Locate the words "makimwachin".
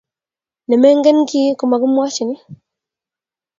1.69-2.29